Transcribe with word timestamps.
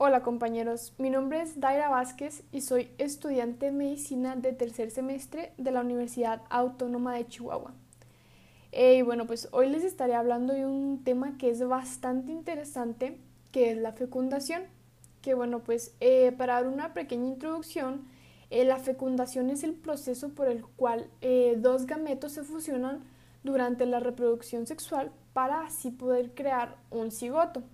Hola 0.00 0.22
compañeros, 0.22 0.94
mi 0.96 1.10
nombre 1.10 1.40
es 1.40 1.58
Daira 1.58 1.88
Vázquez 1.88 2.44
y 2.52 2.60
soy 2.60 2.88
estudiante 2.98 3.66
de 3.66 3.72
medicina 3.72 4.36
de 4.36 4.52
tercer 4.52 4.92
semestre 4.92 5.52
de 5.58 5.72
la 5.72 5.80
Universidad 5.80 6.42
Autónoma 6.50 7.16
de 7.16 7.26
Chihuahua. 7.26 7.72
Eh, 8.70 8.98
y 8.98 9.02
bueno, 9.02 9.26
pues 9.26 9.48
hoy 9.50 9.68
les 9.68 9.82
estaré 9.82 10.14
hablando 10.14 10.54
de 10.54 10.66
un 10.66 11.02
tema 11.02 11.36
que 11.36 11.50
es 11.50 11.66
bastante 11.66 12.30
interesante, 12.30 13.18
que 13.50 13.72
es 13.72 13.76
la 13.76 13.90
fecundación. 13.90 14.62
Que 15.20 15.34
bueno, 15.34 15.64
pues 15.64 15.96
eh, 15.98 16.30
para 16.30 16.54
dar 16.54 16.68
una 16.68 16.94
pequeña 16.94 17.26
introducción, 17.26 18.06
eh, 18.50 18.64
la 18.64 18.78
fecundación 18.78 19.50
es 19.50 19.64
el 19.64 19.74
proceso 19.74 20.28
por 20.28 20.46
el 20.46 20.64
cual 20.64 21.10
dos 21.56 21.86
gametos 21.86 22.30
se 22.30 22.44
fusionan 22.44 23.02
durante 23.42 23.84
la 23.84 23.98
reproducción 23.98 24.64
sexual 24.64 25.10
para 25.32 25.62
así 25.62 25.90
poder 25.90 26.34
crear 26.34 26.76
un 26.92 27.10
cigoto. 27.10 27.64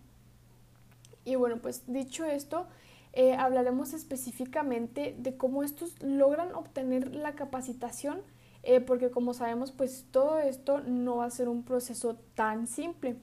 Y 1.24 1.36
bueno, 1.36 1.58
pues 1.58 1.82
dicho 1.86 2.24
esto, 2.24 2.66
eh, 3.12 3.34
hablaremos 3.34 3.94
específicamente 3.94 5.14
de 5.18 5.36
cómo 5.36 5.62
estos 5.62 5.94
logran 6.02 6.54
obtener 6.54 7.14
la 7.14 7.34
capacitación, 7.34 8.20
eh, 8.62 8.80
porque 8.80 9.10
como 9.10 9.34
sabemos, 9.34 9.72
pues 9.72 10.06
todo 10.10 10.38
esto 10.38 10.80
no 10.80 11.16
va 11.16 11.26
a 11.26 11.30
ser 11.30 11.48
un 11.48 11.62
proceso 11.62 12.16
tan 12.34 12.66
simple. 12.66 13.16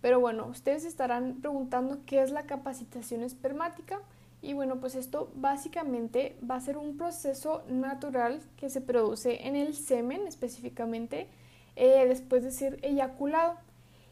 Pero 0.00 0.20
bueno, 0.20 0.46
ustedes 0.46 0.84
estarán 0.84 1.40
preguntando 1.40 1.98
qué 2.06 2.22
es 2.22 2.30
la 2.30 2.46
capacitación 2.46 3.22
espermática. 3.22 4.00
Y 4.40 4.52
bueno, 4.52 4.78
pues 4.78 4.94
esto 4.94 5.32
básicamente 5.34 6.38
va 6.48 6.54
a 6.54 6.60
ser 6.60 6.78
un 6.78 6.96
proceso 6.96 7.64
natural 7.68 8.40
que 8.56 8.70
se 8.70 8.80
produce 8.80 9.46
en 9.46 9.56
el 9.56 9.74
semen 9.74 10.28
específicamente 10.28 11.26
eh, 11.74 12.06
después 12.06 12.44
de 12.44 12.52
ser 12.52 12.78
eyaculado 12.82 13.56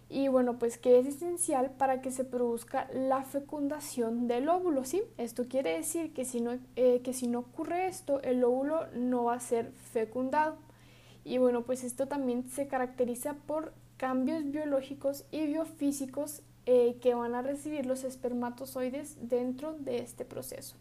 y 0.09 0.29
bueno, 0.29 0.59
pues 0.59 0.79
que 0.79 0.99
es 0.99 1.07
esencial 1.07 1.71
para 1.73 2.01
que 2.01 2.13
se 2.13 2.25
produzca 2.25 2.89
la 2.93 3.25
fecundación 3.25 4.29
del 4.29 4.49
óvulo, 4.49 4.85
¿sí? 4.85 5.03
Esto 5.19 5.47
quiere 5.49 5.77
decir 5.77 6.13
que 6.13 6.25
si 6.25 6.41
no, 6.41 6.59
eh, 6.77 7.01
que 7.03 7.13
si 7.13 7.27
no 7.27 7.41
ocurre 7.41 7.89
esto, 7.89 8.23
el 8.23 8.45
óvulo 8.45 8.87
no 8.95 9.25
va 9.25 9.35
a 9.35 9.41
ser 9.41 9.73
fecundado. 9.93 10.59
Y 11.25 11.39
bueno, 11.39 11.63
pues 11.63 11.83
esto 11.83 12.07
también 12.07 12.49
se 12.49 12.69
caracteriza 12.69 13.35
por 13.35 13.73
cambios 13.97 14.45
biológicos 14.45 15.25
y 15.33 15.47
biofísicos 15.47 16.43
eh, 16.67 16.99
que 17.01 17.15
van 17.15 17.35
a 17.35 17.43
recibir 17.43 17.85
los 17.87 18.05
espermatozoides 18.05 19.17
dentro 19.29 19.73
de 19.73 19.99
este 19.99 20.25
proceso. 20.25 20.77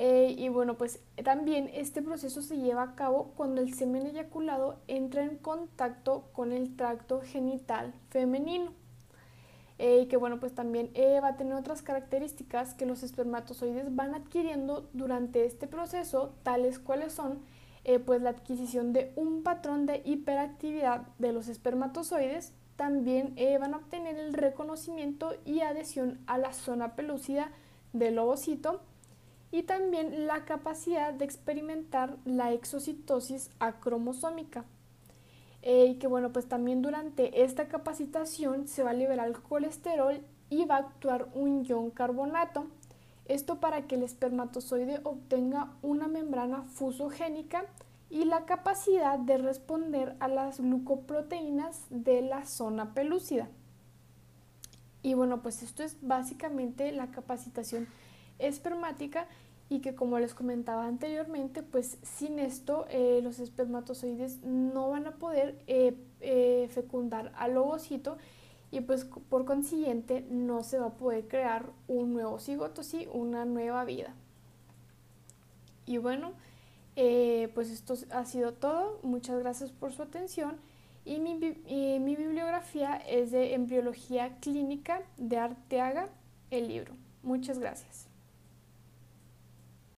Eh, 0.00 0.36
y 0.38 0.48
bueno, 0.48 0.78
pues 0.78 1.00
también 1.24 1.68
este 1.74 2.02
proceso 2.02 2.40
se 2.40 2.56
lleva 2.56 2.82
a 2.84 2.94
cabo 2.94 3.32
cuando 3.36 3.60
el 3.60 3.74
semen 3.74 4.06
eyaculado 4.06 4.78
entra 4.86 5.24
en 5.24 5.38
contacto 5.38 6.28
con 6.32 6.52
el 6.52 6.76
tracto 6.76 7.20
genital 7.20 7.92
femenino. 8.08 8.70
Eh, 9.78 10.02
y 10.02 10.06
que 10.06 10.16
bueno, 10.16 10.38
pues 10.38 10.54
también 10.54 10.92
eh, 10.94 11.18
va 11.20 11.30
a 11.30 11.36
tener 11.36 11.54
otras 11.54 11.82
características 11.82 12.74
que 12.74 12.86
los 12.86 13.02
espermatozoides 13.02 13.96
van 13.96 14.14
adquiriendo 14.14 14.88
durante 14.92 15.44
este 15.44 15.66
proceso, 15.66 16.32
tales 16.44 16.78
cuales 16.78 17.12
son 17.12 17.40
pues 18.04 18.20
la 18.20 18.30
adquisición 18.30 18.92
de 18.92 19.12
un 19.16 19.42
patrón 19.42 19.86
de 19.86 20.02
hiperactividad 20.04 21.06
de 21.18 21.32
los 21.32 21.48
espermatozoides, 21.48 22.52
también 22.76 23.34
van 23.58 23.72
a 23.72 23.78
obtener 23.78 24.18
el 24.18 24.34
reconocimiento 24.34 25.34
y 25.46 25.60
adhesión 25.60 26.18
a 26.26 26.36
la 26.36 26.52
zona 26.52 26.96
pelúcida 26.96 27.50
del 27.94 28.18
ovocito, 28.18 28.82
y 29.50 29.62
también 29.62 30.26
la 30.26 30.44
capacidad 30.44 31.12
de 31.12 31.24
experimentar 31.24 32.16
la 32.24 32.52
exocitosis 32.52 33.50
acromosómica. 33.58 34.64
Eh, 35.62 35.86
y 35.86 35.94
que 35.96 36.06
bueno, 36.06 36.32
pues 36.32 36.46
también 36.46 36.82
durante 36.82 37.42
esta 37.42 37.68
capacitación 37.68 38.68
se 38.68 38.82
va 38.82 38.90
a 38.90 38.94
liberar 38.94 39.26
el 39.28 39.40
colesterol 39.40 40.20
y 40.50 40.64
va 40.64 40.76
a 40.76 40.80
actuar 40.80 41.28
un 41.34 41.64
ion 41.64 41.90
carbonato. 41.90 42.66
Esto 43.26 43.60
para 43.60 43.86
que 43.86 43.96
el 43.96 44.02
espermatozoide 44.02 45.00
obtenga 45.04 45.72
una 45.82 46.08
membrana 46.08 46.62
fusogénica 46.62 47.64
y 48.10 48.24
la 48.24 48.46
capacidad 48.46 49.18
de 49.18 49.36
responder 49.36 50.16
a 50.20 50.28
las 50.28 50.60
glucoproteínas 50.60 51.82
de 51.90 52.22
la 52.22 52.46
zona 52.46 52.94
pelúcida. 52.94 53.48
Y 55.02 55.14
bueno, 55.14 55.42
pues 55.42 55.62
esto 55.62 55.82
es 55.82 55.96
básicamente 56.00 56.90
la 56.92 57.10
capacitación 57.10 57.86
espermática 58.38 59.26
y 59.70 59.80
que 59.80 59.94
como 59.94 60.18
les 60.18 60.34
comentaba 60.34 60.86
anteriormente, 60.86 61.62
pues 61.62 61.98
sin 62.02 62.38
esto 62.38 62.86
eh, 62.88 63.20
los 63.22 63.38
espermatozoides 63.38 64.42
no 64.42 64.90
van 64.90 65.06
a 65.06 65.12
poder 65.12 65.62
eh, 65.66 65.94
eh, 66.20 66.68
fecundar 66.72 67.32
al 67.36 67.56
ovocito 67.56 68.16
y 68.70 68.80
pues 68.80 69.04
por 69.04 69.44
consiguiente 69.44 70.24
no 70.30 70.62
se 70.62 70.78
va 70.78 70.86
a 70.86 70.94
poder 70.94 71.28
crear 71.28 71.70
un 71.86 72.12
nuevo 72.12 72.38
cigoto, 72.38 72.82
sí, 72.82 73.08
una 73.12 73.44
nueva 73.44 73.84
vida. 73.84 74.14
Y 75.86 75.96
bueno, 75.96 76.32
pues 76.94 77.70
esto 77.70 77.94
ha 78.10 78.26
sido 78.26 78.52
todo. 78.52 78.98
Muchas 79.02 79.38
gracias 79.38 79.70
por 79.70 79.92
su 79.92 80.02
atención. 80.02 80.56
Y 81.06 81.18
mi, 81.18 81.36
mi 81.36 82.16
bibliografía 82.16 82.96
es 82.96 83.30
de 83.30 83.54
Embriología 83.54 84.36
Clínica 84.40 85.00
de 85.16 85.38
Arteaga, 85.38 86.10
el 86.50 86.68
libro. 86.68 86.92
Muchas 87.22 87.58
gracias. 87.58 88.07